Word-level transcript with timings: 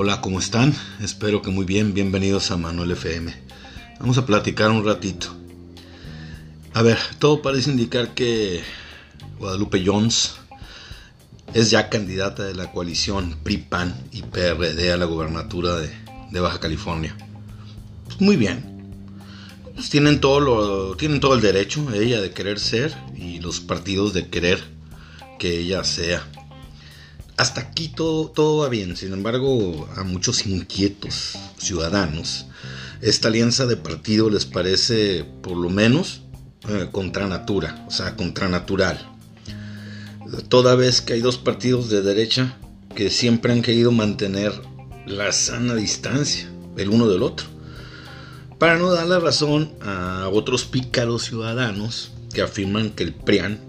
Hola, 0.00 0.20
¿cómo 0.20 0.38
están? 0.38 0.72
Espero 1.02 1.42
que 1.42 1.50
muy 1.50 1.64
bien. 1.64 1.92
Bienvenidos 1.92 2.52
a 2.52 2.56
Manuel 2.56 2.92
FM. 2.92 3.34
Vamos 3.98 4.16
a 4.16 4.24
platicar 4.24 4.70
un 4.70 4.84
ratito. 4.84 5.34
A 6.72 6.82
ver, 6.82 6.96
todo 7.18 7.42
parece 7.42 7.72
indicar 7.72 8.14
que 8.14 8.62
Guadalupe 9.40 9.82
Jones 9.84 10.36
es 11.52 11.72
ya 11.72 11.88
candidata 11.88 12.44
de 12.44 12.54
la 12.54 12.70
coalición 12.70 13.38
PRI-PAN 13.42 13.92
y 14.12 14.22
PRD 14.22 14.92
a 14.92 14.96
la 14.98 15.06
gobernatura 15.06 15.74
de, 15.80 16.40
Baja 16.40 16.60
California. 16.60 17.16
Pues 18.04 18.20
muy 18.20 18.36
bien. 18.36 18.94
Pues 19.74 19.90
tienen 19.90 20.20
todo 20.20 20.38
lo, 20.38 20.96
tienen 20.96 21.18
todo 21.18 21.34
el 21.34 21.40
derecho 21.40 21.92
ella 21.92 22.20
de 22.20 22.30
querer 22.30 22.60
ser 22.60 22.96
y 23.16 23.40
los 23.40 23.58
partidos 23.58 24.12
de 24.12 24.28
querer 24.28 24.62
que 25.40 25.58
ella 25.58 25.82
sea. 25.82 26.22
Hasta 27.38 27.62
aquí 27.62 27.88
todo, 27.88 28.30
todo 28.30 28.58
va 28.58 28.68
bien, 28.68 28.96
sin 28.96 29.12
embargo 29.12 29.88
a 29.96 30.02
muchos 30.02 30.44
inquietos 30.46 31.38
ciudadanos 31.56 32.46
esta 33.00 33.28
alianza 33.28 33.66
de 33.66 33.76
partido 33.76 34.28
les 34.28 34.44
parece 34.44 35.24
por 35.42 35.56
lo 35.56 35.70
menos 35.70 36.22
eh, 36.68 36.88
contra 36.90 37.28
natura, 37.28 37.84
o 37.86 37.90
sea, 37.90 38.16
contra 38.16 38.48
natural. 38.48 38.98
Toda 40.48 40.74
vez 40.74 41.00
que 41.00 41.14
hay 41.14 41.20
dos 41.20 41.38
partidos 41.38 41.88
de 41.90 42.02
derecha 42.02 42.56
que 42.94 43.08
siempre 43.10 43.52
han 43.52 43.62
querido 43.62 43.92
mantener 43.92 44.52
la 45.06 45.32
sana 45.32 45.74
distancia 45.74 46.50
el 46.76 46.90
uno 46.90 47.08
del 47.08 47.22
otro, 47.22 47.46
para 48.58 48.78
no 48.78 48.92
dar 48.92 49.06
la 49.06 49.20
razón 49.20 49.72
a 49.80 50.28
otros 50.32 50.64
pícaros 50.64 51.24
ciudadanos 51.24 52.12
que 52.32 52.42
afirman 52.42 52.90
que 52.90 53.04
el 53.04 53.14
PRIAN, 53.14 53.60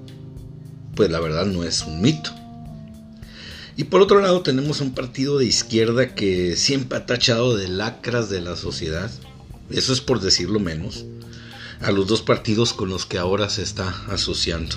pues 0.96 1.10
la 1.10 1.20
verdad 1.20 1.46
no 1.46 1.64
es 1.64 1.84
un 1.84 2.02
mito. 2.02 2.32
Y 3.78 3.86
por 3.86 4.02
otro 4.02 4.20
lado 4.20 4.42
tenemos 4.42 4.82
un 4.82 4.94
partido 4.94 5.38
de 5.38 5.46
izquierda 5.46 6.14
que 6.16 6.56
siempre 6.56 6.98
ha 6.98 7.06
tachado 7.06 7.56
de 7.56 7.68
lacras 7.68 8.30
de 8.30 8.42
la 8.42 8.56
sociedad, 8.56 9.10
eso 9.70 9.94
es 9.94 10.02
por 10.02 10.20
decirlo 10.20 10.60
menos, 10.60 11.06
a 11.82 11.92
los 11.92 12.08
dos 12.08 12.22
partidos 12.22 12.74
con 12.74 12.90
los 12.90 13.06
que 13.06 13.18
ahora 13.18 13.50
se 13.50 13.62
está 13.64 13.90
asociando. 14.08 14.76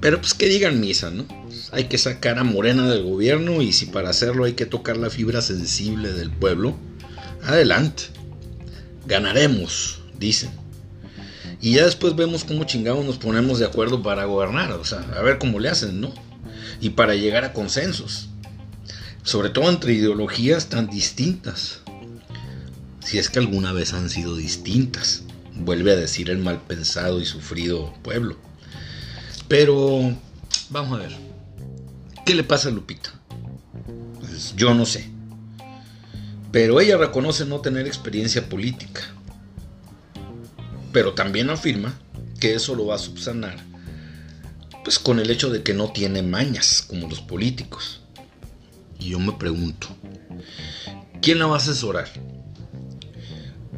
Pero 0.00 0.20
pues 0.20 0.34
que 0.34 0.48
digan 0.48 0.80
misa, 0.80 1.10
¿no? 1.10 1.26
Hay 1.72 1.84
que 1.84 1.98
sacar 1.98 2.38
a 2.38 2.44
Morena 2.44 2.88
del 2.88 3.02
gobierno 3.02 3.62
y 3.62 3.72
si 3.72 3.86
para 3.86 4.10
hacerlo 4.10 4.44
hay 4.44 4.54
que 4.54 4.66
tocar 4.66 4.96
la 4.96 5.10
fibra 5.10 5.40
sensible 5.42 6.12
del 6.12 6.30
pueblo, 6.30 6.76
adelante. 7.42 8.04
Ganaremos, 9.06 10.00
dicen. 10.18 10.50
Y 11.60 11.74
ya 11.74 11.84
después 11.84 12.14
vemos 12.14 12.44
cómo 12.44 12.64
chingados 12.64 13.04
nos 13.04 13.18
ponemos 13.18 13.58
de 13.58 13.66
acuerdo 13.66 14.02
para 14.02 14.24
gobernar, 14.26 14.72
o 14.72 14.84
sea, 14.84 15.00
a 15.16 15.22
ver 15.22 15.38
cómo 15.38 15.58
le 15.58 15.68
hacen, 15.68 16.00
¿no? 16.00 16.12
Y 16.80 16.90
para 16.90 17.14
llegar 17.14 17.44
a 17.44 17.52
consensos. 17.52 18.28
Sobre 19.22 19.50
todo 19.50 19.68
entre 19.68 19.92
ideologías 19.92 20.68
tan 20.68 20.88
distintas. 20.88 21.80
Si 23.04 23.18
es 23.18 23.30
que 23.30 23.38
alguna 23.38 23.72
vez 23.72 23.92
han 23.92 24.10
sido 24.10 24.36
distintas, 24.36 25.22
vuelve 25.54 25.92
a 25.92 25.96
decir 25.96 26.30
el 26.30 26.38
mal 26.38 26.60
pensado 26.62 27.20
y 27.20 27.24
sufrido 27.24 27.92
pueblo. 28.02 28.36
Pero, 29.48 30.16
vamos 30.70 30.98
a 30.98 31.02
ver, 31.02 31.16
¿qué 32.24 32.34
le 32.34 32.44
pasa 32.44 32.68
a 32.68 32.72
Lupita? 32.72 33.12
Pues 34.20 34.54
yo 34.56 34.74
no 34.74 34.86
sé. 34.86 35.08
Pero 36.50 36.80
ella 36.80 36.96
reconoce 36.96 37.44
no 37.44 37.60
tener 37.60 37.86
experiencia 37.86 38.48
política. 38.48 39.02
Pero 40.92 41.14
también 41.14 41.50
afirma 41.50 41.98
que 42.40 42.54
eso 42.54 42.74
lo 42.74 42.86
va 42.86 42.96
a 42.96 42.98
subsanar, 42.98 43.58
pues 44.86 45.00
con 45.00 45.18
el 45.18 45.32
hecho 45.32 45.50
de 45.50 45.64
que 45.64 45.74
no 45.74 45.90
tiene 45.90 46.22
mañas 46.22 46.80
como 46.80 47.08
los 47.08 47.20
políticos. 47.20 48.02
Y 49.00 49.08
yo 49.08 49.18
me 49.18 49.32
pregunto, 49.32 49.88
¿quién 51.20 51.40
la 51.40 51.46
va 51.46 51.54
a 51.54 51.58
asesorar? 51.58 52.08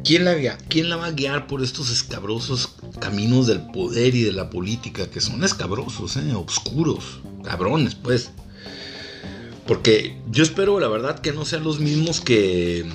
¿Quién 0.03 0.23
la, 0.23 0.35
¿Quién 0.67 0.87
la 0.87 0.97
va 0.97 1.07
a 1.07 1.11
guiar 1.11 1.47
por 1.47 1.63
estos 1.63 1.89
escabrosos 1.89 2.75
caminos 2.99 3.47
del 3.47 3.71
poder 3.71 4.13
y 4.13 4.21
de 4.21 4.33
la 4.33 4.51
política 4.51 5.09
que 5.09 5.19
son 5.19 5.43
escabrosos, 5.43 6.15
eh, 6.15 6.35
oscuros, 6.35 7.21
cabrones, 7.43 7.95
pues? 7.95 8.29
Porque 9.65 10.15
yo 10.29 10.43
espero, 10.43 10.79
la 10.79 10.89
verdad, 10.89 11.17
que 11.17 11.33
no 11.33 11.43
sean 11.43 11.63
los 11.63 11.79
mismos 11.79 12.21
que, 12.21 12.85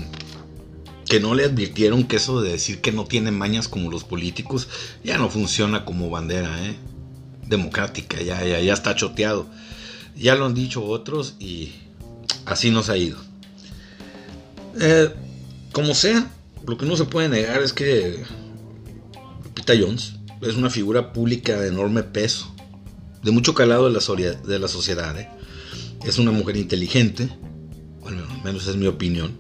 que 1.05 1.19
no 1.19 1.35
le 1.35 1.47
advirtieron 1.47 2.05
que 2.05 2.15
eso 2.15 2.41
de 2.41 2.53
decir 2.53 2.81
que 2.81 2.93
no 2.93 3.07
tiene 3.07 3.33
mañas 3.33 3.67
como 3.67 3.91
los 3.91 4.05
políticos 4.05 4.69
ya 5.03 5.19
no 5.19 5.29
funciona 5.31 5.85
como 5.85 6.11
bandera 6.11 6.65
¿eh? 6.65 6.77
Democrática, 7.47 8.21
ya, 8.21 8.45
ya, 8.45 8.61
ya 8.61 8.73
está 8.73 8.95
choteado. 8.95 9.47
Ya 10.17 10.35
lo 10.35 10.47
han 10.47 10.55
dicho 10.55 10.85
otros 10.85 11.35
y 11.39 11.73
así 12.47 12.71
nos 12.71 12.89
ha 12.89 12.97
ido. 12.97 13.19
Eh, 14.81 15.11
como 15.73 15.95
sea, 15.95 16.31
lo 16.67 16.79
que 16.79 16.87
no 16.87 16.97
se 16.97 17.05
puede 17.05 17.29
negar 17.29 17.63
es 17.63 17.73
que 17.73 18.23
Pita 19.55 19.75
Jones 19.79 20.15
es 20.41 20.57
una 20.57 20.71
figura 20.71 21.13
pública 21.13 21.61
de 21.61 21.69
enorme 21.69 22.03
peso, 22.03 22.55
de 23.23 23.31
mucho 23.31 23.55
calado 23.55 23.91
de 23.91 23.93
la, 23.93 24.33
de 24.33 24.59
la 24.59 24.69
sociedad. 24.69 25.19
¿eh? 25.19 25.29
Es 26.05 26.19
una 26.19 26.31
mujer 26.31 26.57
inteligente, 26.57 27.29
al 28.07 28.43
menos 28.45 28.67
es 28.67 28.77
mi 28.77 28.87
opinión, 28.87 29.37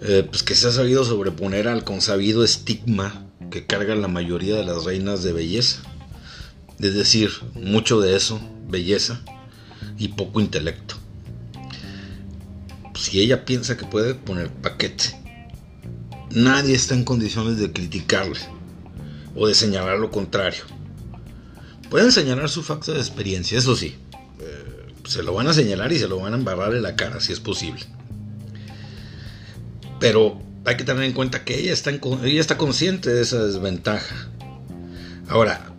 eh, 0.00 0.24
pues 0.28 0.42
que 0.42 0.54
se 0.54 0.68
ha 0.68 0.72
sabido 0.72 1.04
sobreponer 1.04 1.68
al 1.68 1.84
consabido 1.84 2.44
estigma 2.44 3.26
que 3.50 3.66
carga 3.66 3.94
la 3.94 4.08
mayoría 4.08 4.56
de 4.56 4.64
las 4.64 4.84
reinas 4.84 5.22
de 5.22 5.32
belleza. 5.32 5.82
Es 6.80 6.94
decir, 6.94 7.30
mucho 7.54 8.00
de 8.00 8.16
eso, 8.16 8.40
belleza 8.68 9.20
y 9.96 10.08
poco 10.08 10.40
intelecto. 10.40 10.96
Si 12.94 13.20
ella 13.20 13.44
piensa 13.44 13.76
que 13.76 13.84
puede 13.84 14.14
poner 14.14 14.50
paquete 14.50 15.18
Nadie 16.30 16.74
está 16.74 16.94
en 16.94 17.04
condiciones 17.04 17.58
de 17.58 17.72
criticarle 17.72 18.38
o 19.34 19.48
de 19.48 19.54
señalar 19.54 19.98
lo 19.98 20.10
contrario. 20.10 20.64
Pueden 21.88 22.12
señalar 22.12 22.50
su 22.50 22.62
facto 22.62 22.92
de 22.92 22.98
experiencia, 22.98 23.58
eso 23.58 23.74
sí. 23.74 23.96
Eh, 24.40 24.92
se 25.06 25.22
lo 25.22 25.32
van 25.32 25.48
a 25.48 25.54
señalar 25.54 25.90
y 25.90 25.98
se 25.98 26.06
lo 26.06 26.18
van 26.18 26.34
a 26.34 26.36
embarrar 26.36 26.74
en 26.74 26.82
la 26.82 26.96
cara, 26.96 27.20
si 27.20 27.32
es 27.32 27.40
posible. 27.40 27.80
Pero 30.00 30.38
hay 30.66 30.76
que 30.76 30.84
tener 30.84 31.04
en 31.04 31.12
cuenta 31.14 31.44
que 31.44 31.58
ella 31.58 31.72
está, 31.72 31.90
ella 31.90 32.40
está 32.40 32.58
consciente 32.58 33.08
de 33.08 33.22
esa 33.22 33.42
desventaja. 33.42 34.28
Ahora, 35.28 35.72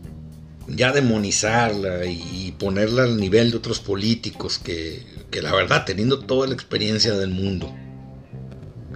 ya 0.69 0.91
demonizarla 0.91 2.05
y 2.05 2.55
ponerla 2.57 3.03
al 3.03 3.17
nivel 3.17 3.51
de 3.51 3.57
otros 3.57 3.79
políticos 3.79 4.59
que, 4.59 5.05
que 5.31 5.41
la 5.41 5.53
verdad, 5.53 5.85
teniendo 5.85 6.19
toda 6.19 6.47
la 6.47 6.53
experiencia 6.53 7.13
del 7.13 7.31
mundo, 7.31 7.73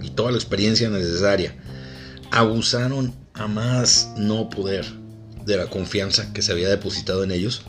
y 0.04 0.10
toda 0.10 0.30
la 0.30 0.36
experiencia 0.36 0.88
necesaria, 0.90 1.56
abusaron 2.30 3.14
a 3.32 3.46
más 3.46 4.12
no 4.16 4.50
poder 4.50 4.84
de 5.44 5.56
la 5.56 5.66
confianza 5.66 6.32
que 6.32 6.42
se 6.42 6.52
había 6.52 6.68
depositado 6.68 7.24
en 7.24 7.32
ellos, 7.32 7.62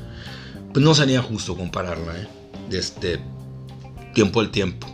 pues 0.73 0.83
no 0.83 0.93
sería 0.93 1.21
justo 1.21 1.55
compararla 1.55 2.17
¿eh? 2.17 2.27
este 2.71 3.19
tiempo 4.13 4.41
al 4.41 4.51
tiempo. 4.51 4.87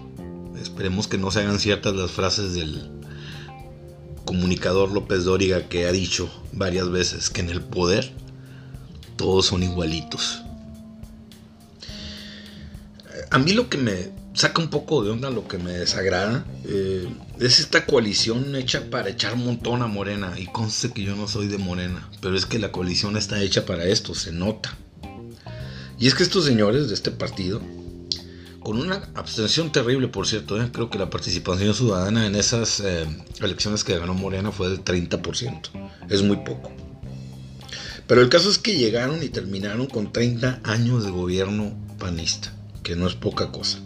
Esperemos 0.62 1.08
que 1.08 1.18
no 1.18 1.32
se 1.32 1.40
hagan 1.40 1.60
ciertas 1.60 1.96
las 1.96 2.12
frases 2.12 2.54
del 2.54 2.92
comunicador 4.26 4.92
López 4.92 5.24
Dóriga 5.24 5.68
que 5.68 5.88
ha 5.88 5.92
dicho 5.92 6.30
varias 6.54 6.90
veces 6.90 7.30
que 7.30 7.42
en 7.42 7.50
el 7.50 7.62
poder 7.62 8.12
todos 9.22 9.46
son 9.46 9.62
igualitos. 9.62 10.42
A 13.30 13.38
mí 13.38 13.54
lo 13.54 13.70
que 13.70 13.78
me 13.78 14.10
saca 14.34 14.60
un 14.60 14.70
poco 14.70 15.04
de 15.04 15.12
onda 15.12 15.30
lo 15.30 15.48
que 15.48 15.60
me 15.60 15.74
desagrada. 15.74 16.44
Eh, 16.66 17.08
es 17.40 17.60
esta 17.60 17.86
coalición 17.86 18.56
hecha 18.56 18.90
para 18.90 19.10
echar 19.10 19.36
montón 19.36 19.84
a 19.84 19.88
Morena. 19.88 20.34
Y 20.40 20.48
conste 20.48 20.92
que 20.92 21.04
yo 21.04 21.16
no 21.16 21.28
soy 21.28 21.48
de 21.48 21.60
Morena. 21.60 22.10
Pero 22.20 22.36
es 22.36 22.48
que 22.48 22.58
la 22.58 22.72
coalición 22.72 23.16
está 23.16 23.40
hecha 23.44 23.64
para 23.64 23.86
esto, 23.86 24.16
se 24.16 24.32
nota. 24.32 24.76
Y 26.00 26.08
es 26.08 26.16
que 26.16 26.24
estos 26.24 26.46
señores 26.46 26.88
de 26.88 26.96
este 26.96 27.12
partido, 27.12 27.62
con 28.60 28.80
una 28.80 29.08
abstención 29.14 29.72
terrible, 29.72 30.08
por 30.08 30.26
cierto, 30.26 30.60
eh, 30.60 30.68
creo 30.74 30.90
que 30.90 30.98
la 30.98 31.12
participación 31.12 31.76
ciudadana 31.76 32.26
en 32.26 32.34
esas 32.34 32.80
eh, 32.80 33.06
elecciones 33.40 33.84
que 33.84 34.00
ganó 34.00 34.16
Morena 34.16 34.52
fue 34.52 34.70
del 34.70 34.84
30%. 34.84 35.70
Es 36.10 36.24
muy 36.24 36.38
poco. 36.38 36.81
Pero 38.08 38.22
el 38.22 38.30
caso 38.30 38.50
es 38.50 38.58
que 38.58 38.78
llegaron 38.78 39.24
y 39.24 39.30
terminaron 39.30 39.88
con 39.88 40.12
30 40.12 40.62
años 40.64 41.04
de 41.04 41.12
gobierno 41.12 41.74
panista, 41.98 42.54
que 42.84 42.96
no 42.96 43.08
es 43.08 43.16
poca 43.16 43.52
cosa. 43.52 43.80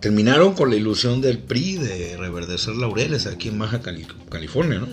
Terminaron 0.00 0.54
con 0.54 0.70
la 0.70 0.76
ilusión 0.76 1.20
del 1.20 1.38
PRI 1.38 1.76
de 1.76 2.16
reverdecer 2.16 2.74
laureles 2.74 3.26
aquí 3.26 3.48
en 3.48 3.58
Baja 3.58 3.80
California, 3.80 4.80
¿no? 4.80 4.88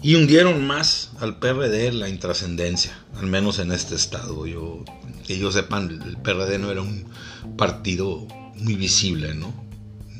Y 0.00 0.14
hundieron 0.14 0.64
más 0.64 1.10
al 1.18 1.40
PRD 1.40 1.90
la 1.92 2.08
intrascendencia, 2.08 2.96
al 3.16 3.26
menos 3.26 3.58
en 3.58 3.72
este 3.72 3.96
estado. 3.96 4.46
Yo, 4.46 4.84
que 5.26 5.34
ellos 5.34 5.54
sepan, 5.54 6.00
el 6.06 6.16
PRD 6.18 6.60
no 6.60 6.70
era 6.70 6.82
un 6.82 7.06
partido 7.56 8.24
muy 8.54 8.76
visible, 8.76 9.34
¿no? 9.34 9.52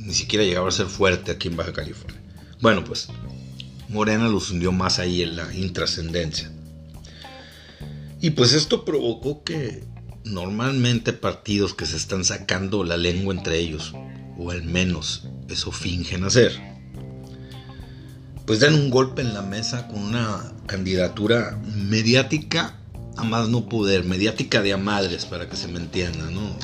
Ni 0.00 0.14
siquiera 0.14 0.44
llegaba 0.44 0.68
a 0.68 0.72
ser 0.72 0.86
fuerte 0.86 1.30
aquí 1.30 1.46
en 1.46 1.56
Baja 1.56 1.72
California. 1.72 2.20
Bueno, 2.60 2.82
pues 2.82 3.08
Morena 3.88 4.28
los 4.28 4.50
hundió 4.50 4.72
más 4.72 4.98
ahí 4.98 5.22
en 5.22 5.36
la 5.36 5.54
intrascendencia. 5.54 6.50
Y 8.20 8.30
pues 8.30 8.52
esto 8.52 8.84
provocó 8.84 9.44
que 9.44 9.84
normalmente 10.24 11.12
partidos 11.12 11.74
que 11.74 11.86
se 11.86 11.96
están 11.96 12.24
sacando 12.24 12.84
la 12.84 12.96
lengua 12.96 13.34
entre 13.34 13.58
ellos, 13.58 13.94
o 14.36 14.50
al 14.50 14.64
menos 14.64 15.28
eso 15.48 15.70
fingen 15.70 16.24
hacer, 16.24 16.60
pues 18.46 18.60
dan 18.60 18.74
un 18.74 18.90
golpe 18.90 19.22
en 19.22 19.34
la 19.34 19.42
mesa 19.42 19.88
con 19.88 20.02
una 20.02 20.52
candidatura 20.66 21.60
mediática 21.74 22.78
a 23.16 23.24
más 23.24 23.48
no 23.48 23.68
poder, 23.68 24.04
mediática 24.04 24.62
de 24.62 24.72
a 24.72 24.78
madres, 24.78 25.26
para 25.26 25.48
que 25.48 25.56
se 25.56 25.68
me 25.68 25.78
entienda, 25.78 26.30
¿no? 26.30 26.56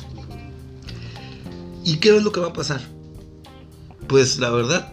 ¿Y 1.84 1.96
qué 1.96 2.16
es 2.16 2.22
lo 2.22 2.32
que 2.32 2.40
va 2.40 2.48
a 2.48 2.52
pasar? 2.52 2.80
Pues 4.06 4.38
la 4.38 4.50
verdad 4.50 4.92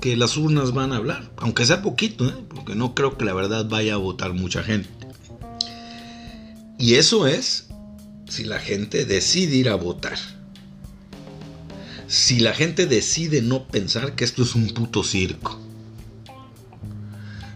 que 0.00 0.16
las 0.16 0.36
urnas 0.36 0.72
van 0.72 0.92
a 0.92 0.96
hablar, 0.96 1.32
aunque 1.36 1.66
sea 1.66 1.82
poquito, 1.82 2.28
¿eh? 2.28 2.34
porque 2.54 2.74
no 2.74 2.94
creo 2.94 3.18
que 3.18 3.24
la 3.24 3.34
verdad 3.34 3.66
vaya 3.68 3.94
a 3.94 3.98
votar 3.98 4.32
mucha 4.32 4.62
gente. 4.62 4.97
Y 6.78 6.94
eso 6.94 7.26
es 7.26 7.66
si 8.28 8.44
la 8.44 8.60
gente 8.60 9.04
decide 9.04 9.56
ir 9.56 9.68
a 9.68 9.74
votar. 9.74 10.18
Si 12.06 12.40
la 12.40 12.54
gente 12.54 12.86
decide 12.86 13.42
no 13.42 13.66
pensar 13.66 14.14
que 14.14 14.24
esto 14.24 14.42
es 14.42 14.54
un 14.54 14.68
puto 14.68 15.02
circo. 15.02 15.60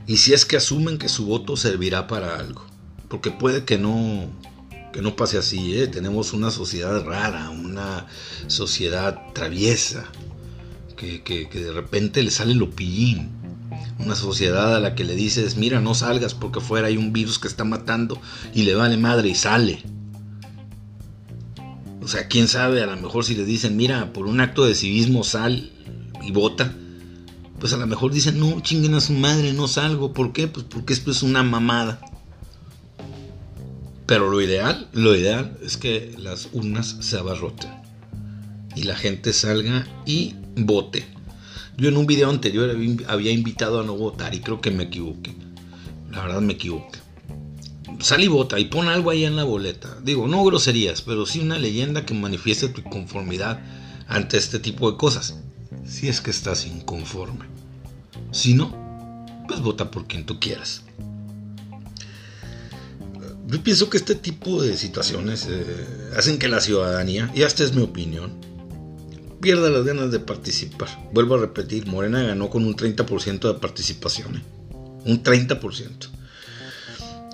Y 0.06 0.16
si 0.16 0.32
es 0.32 0.44
que 0.44 0.56
asumen 0.56 0.98
que 0.98 1.08
su 1.08 1.26
voto 1.26 1.56
servirá 1.56 2.06
para 2.06 2.36
algo. 2.36 2.66
Porque 3.08 3.30
puede 3.30 3.64
que 3.64 3.78
no, 3.78 4.28
que 4.92 5.02
no 5.02 5.16
pase 5.16 5.38
así. 5.38 5.78
¿eh? 5.78 5.86
Tenemos 5.86 6.32
una 6.32 6.50
sociedad 6.50 7.04
rara, 7.04 7.50
una 7.50 8.06
sociedad 8.48 9.18
traviesa, 9.32 10.04
que, 10.96 11.22
que, 11.22 11.46
de 11.46 11.72
repente 11.72 12.22
le 12.22 12.30
sale 12.30 12.54
lo 12.54 12.70
pillín. 12.70 13.30
Una 13.98 14.14
sociedad 14.14 14.74
a 14.74 14.80
la 14.80 14.94
que 14.94 15.04
le 15.04 15.14
dices, 15.14 15.56
mira, 15.56 15.80
no 15.80 15.94
salgas 15.94 16.34
porque 16.34 16.60
fuera 16.60 16.88
hay 16.88 16.96
un 16.96 17.12
virus 17.12 17.38
que 17.38 17.48
está 17.48 17.64
matando 17.64 18.20
y 18.54 18.62
le 18.62 18.74
vale 18.74 18.96
madre 18.96 19.28
y 19.28 19.34
sale. 19.34 19.82
O 22.02 22.08
sea, 22.08 22.26
quién 22.26 22.48
sabe, 22.48 22.82
a 22.82 22.86
lo 22.86 22.96
mejor 22.96 23.24
si 23.24 23.34
le 23.34 23.44
dicen, 23.44 23.76
mira, 23.76 24.12
por 24.12 24.26
un 24.26 24.40
acto 24.40 24.64
de 24.64 24.74
civismo 24.74 25.22
sal 25.22 25.70
y 26.22 26.32
vota, 26.32 26.74
pues 27.60 27.72
a 27.72 27.76
lo 27.76 27.86
mejor 27.86 28.12
dicen, 28.12 28.40
no, 28.40 28.60
chinguen 28.60 28.94
a 28.94 29.00
su 29.00 29.12
madre, 29.12 29.52
no 29.52 29.68
salgo. 29.68 30.12
¿Por 30.12 30.32
qué? 30.32 30.48
Pues 30.48 30.66
porque 30.68 30.92
esto 30.92 31.12
es 31.12 31.22
una 31.22 31.44
mamada. 31.44 32.00
Pero 34.06 34.28
lo 34.28 34.40
ideal, 34.40 34.88
lo 34.92 35.14
ideal 35.14 35.56
es 35.62 35.76
que 35.76 36.12
las 36.18 36.48
urnas 36.52 36.96
se 37.00 37.18
abarroten 37.18 37.70
y 38.74 38.82
la 38.82 38.96
gente 38.96 39.32
salga 39.32 39.86
y 40.04 40.34
vote. 40.56 41.06
Yo 41.76 41.88
en 41.88 41.96
un 41.96 42.06
video 42.06 42.28
anterior 42.30 42.70
había 43.08 43.32
invitado 43.32 43.80
a 43.80 43.84
no 43.84 43.94
votar 43.94 44.34
y 44.34 44.40
creo 44.40 44.60
que 44.60 44.70
me 44.70 44.84
equivoqué. 44.84 45.34
La 46.10 46.22
verdad 46.22 46.40
me 46.40 46.52
equivoqué. 46.52 46.98
Sal 48.00 48.22
y 48.22 48.28
vota 48.28 48.58
y 48.58 48.66
pon 48.66 48.88
algo 48.88 49.10
ahí 49.10 49.24
en 49.24 49.36
la 49.36 49.44
boleta. 49.44 49.96
Digo, 50.02 50.26
no 50.26 50.44
groserías, 50.44 51.02
pero 51.02 51.24
sí 51.24 51.40
una 51.40 51.58
leyenda 51.58 52.04
que 52.04 52.14
manifieste 52.14 52.68
tu 52.68 52.82
conformidad 52.82 53.60
ante 54.08 54.36
este 54.36 54.58
tipo 54.58 54.90
de 54.90 54.96
cosas. 54.96 55.36
Si 55.86 56.08
es 56.08 56.20
que 56.20 56.30
estás 56.30 56.66
inconforme. 56.66 57.46
Si 58.30 58.54
no, 58.54 59.26
pues 59.48 59.60
vota 59.60 59.90
por 59.90 60.06
quien 60.06 60.26
tú 60.26 60.40
quieras. 60.40 60.82
Yo 63.46 63.62
pienso 63.62 63.90
que 63.90 63.98
este 63.98 64.14
tipo 64.14 64.62
de 64.62 64.76
situaciones 64.76 65.46
eh, 65.50 66.10
hacen 66.16 66.38
que 66.38 66.48
la 66.48 66.60
ciudadanía, 66.60 67.30
y 67.34 67.42
esta 67.42 67.64
es 67.64 67.74
mi 67.74 67.82
opinión, 67.82 68.32
pierda 69.42 69.68
las 69.68 69.84
ganas 69.84 70.10
de 70.10 70.20
participar. 70.20 70.88
Vuelvo 71.12 71.34
a 71.34 71.40
repetir, 71.40 71.86
Morena 71.86 72.22
ganó 72.22 72.48
con 72.48 72.64
un 72.64 72.74
30% 72.74 73.52
de 73.52 73.60
participación. 73.60 74.36
¿eh? 74.36 74.42
Un 75.04 75.22
30%. 75.22 76.08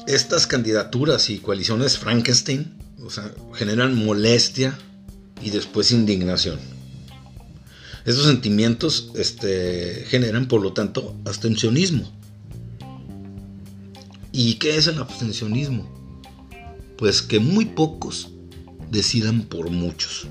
Estas 0.09 0.47
candidaturas 0.47 1.31
y 1.31 1.39
coaliciones 1.39 1.99
Frankenstein 1.99 2.79
o 3.05 3.11
sea, 3.11 3.33
generan 3.55 3.95
molestia 3.95 4.77
y 5.43 5.51
después 5.51 5.93
indignación. 5.93 6.59
Estos 8.05 8.27
sentimientos 8.27 9.13
este, 9.17 10.05
generan, 10.09 10.49
por 10.49 10.63
lo 10.63 10.73
tanto, 10.73 11.15
abstencionismo. 11.25 12.11
¿Y 14.33 14.55
qué 14.55 14.77
es 14.77 14.87
el 14.87 14.99
abstencionismo? 14.99 15.89
Pues 16.97 17.23
que 17.23 17.39
muy 17.39 17.67
pocos 17.67 18.31
decidan 18.91 19.43
por 19.43 19.71
muchos. 19.71 20.27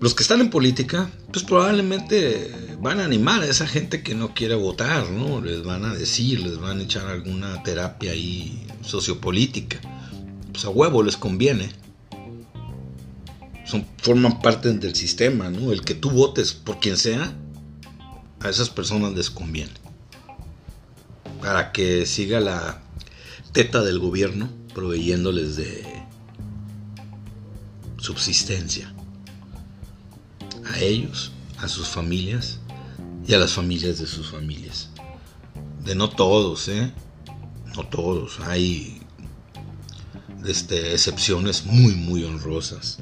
Los 0.00 0.14
que 0.14 0.22
están 0.22 0.40
en 0.40 0.50
política, 0.50 1.10
pues 1.32 1.44
probablemente 1.44 2.50
van 2.80 3.00
a 3.00 3.04
animar 3.04 3.42
a 3.42 3.46
esa 3.46 3.66
gente 3.66 4.02
que 4.02 4.14
no 4.14 4.34
quiere 4.34 4.54
votar, 4.54 5.08
¿no? 5.10 5.40
Les 5.40 5.62
van 5.62 5.84
a 5.84 5.94
decir, 5.94 6.40
les 6.40 6.58
van 6.58 6.80
a 6.80 6.82
echar 6.82 7.06
alguna 7.06 7.62
terapia 7.62 8.12
ahí 8.12 8.66
sociopolítica. 8.82 9.80
Pues 10.52 10.64
a 10.64 10.68
huevo 10.68 11.02
les 11.02 11.16
conviene. 11.16 11.70
Son, 13.64 13.86
forman 13.98 14.40
parte 14.42 14.70
del 14.72 14.94
sistema, 14.94 15.48
¿no? 15.48 15.72
El 15.72 15.82
que 15.82 15.94
tú 15.94 16.10
votes 16.10 16.52
por 16.52 16.80
quien 16.80 16.96
sea, 16.96 17.32
a 18.40 18.50
esas 18.50 18.68
personas 18.68 19.14
les 19.14 19.30
conviene. 19.30 19.72
Para 21.40 21.72
que 21.72 22.04
siga 22.04 22.40
la 22.40 22.82
teta 23.52 23.82
del 23.82 24.00
gobierno 24.00 24.50
proveyéndoles 24.74 25.56
de 25.56 25.84
subsistencia 27.96 28.93
a 30.74 30.80
ellos, 30.80 31.30
a 31.58 31.68
sus 31.68 31.86
familias 31.86 32.58
y 33.26 33.34
a 33.34 33.38
las 33.38 33.52
familias 33.52 33.98
de 33.98 34.06
sus 34.06 34.28
familias. 34.28 34.90
De 35.84 35.94
no 35.94 36.10
todos, 36.10 36.68
¿eh? 36.68 36.92
No 37.76 37.86
todos. 37.86 38.40
Hay 38.40 39.00
este, 40.44 40.92
excepciones 40.92 41.64
muy, 41.64 41.94
muy 41.94 42.24
honrosas. 42.24 42.98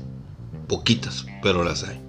Poquitas, 0.69 1.25
pero 1.43 1.65
las 1.65 1.85
hay. 1.85 2.01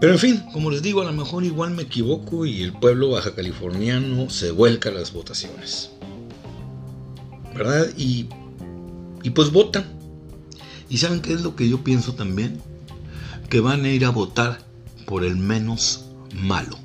Pero 0.00 0.12
en 0.12 0.18
fin, 0.18 0.42
como 0.52 0.70
les 0.70 0.80
digo, 0.80 1.02
a 1.02 1.04
lo 1.04 1.12
mejor 1.12 1.44
igual 1.44 1.72
me 1.72 1.82
equivoco 1.82 2.46
y 2.46 2.62
el 2.62 2.72
pueblo 2.72 3.10
baja 3.10 3.34
californiano 3.34 4.30
se 4.30 4.50
vuelca 4.50 4.88
a 4.88 4.92
las 4.92 5.12
votaciones. 5.12 5.90
¿Verdad? 7.54 7.88
Y, 7.96 8.28
y 9.22 9.30
pues 9.30 9.50
votan. 9.50 9.84
¿Y 10.88 10.98
saben 10.98 11.20
qué 11.20 11.32
es 11.32 11.42
lo 11.42 11.56
que 11.56 11.68
yo 11.68 11.84
pienso 11.84 12.14
también? 12.14 12.60
Que 13.50 13.60
van 13.60 13.84
a 13.84 13.88
ir 13.88 14.04
a 14.04 14.10
votar 14.10 14.64
por 15.06 15.24
el 15.24 15.36
menos 15.36 16.06
malo. 16.32 16.78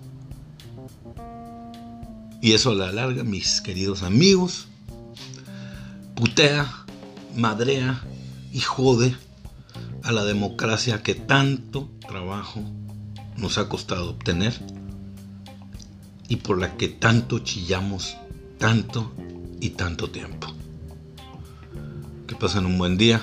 Y 2.42 2.54
eso 2.54 2.72
a 2.72 2.76
la 2.76 2.92
larga, 2.92 3.24
mis 3.24 3.62
queridos 3.62 4.02
amigos, 4.02 4.68
putea, 6.16 6.86
madrea 7.36 8.04
y 8.52 8.62
jode 8.62 9.16
a 10.04 10.12
la 10.12 10.26
democracia 10.26 11.04
que 11.04 11.14
tanto 11.14 11.90
trabajo 12.08 12.62
nos 13.38 13.60
ha 13.60 13.70
costado 13.70 14.10
obtener 14.10 14.60
y 16.28 16.38
por 16.38 16.60
la 16.60 16.78
que 16.78 16.88
tanto 16.88 17.40
chillamos 17.40 18.18
tanto 18.58 19.14
y 19.62 19.72
tanto 19.72 20.10
tiempo. 20.10 20.48
Que 22.28 22.36
pasen 22.36 22.66
un 22.66 22.80
buen 22.80 22.98
día 22.98 23.22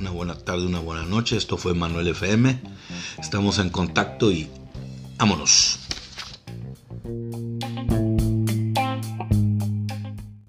una 0.00 0.10
buena 0.10 0.34
tarde, 0.34 0.64
una 0.66 0.80
buena 0.80 1.04
noche. 1.04 1.36
Esto 1.36 1.58
fue 1.58 1.74
Manuel 1.74 2.08
FM. 2.08 2.58
Estamos 3.18 3.58
en 3.58 3.68
contacto 3.68 4.32
y 4.32 4.48
vámonos. 5.18 5.89